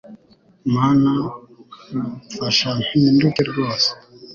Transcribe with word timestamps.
mana 0.75 1.11
mfashampi 2.33 2.97
nduke 3.15 3.41
rwose 3.49 3.87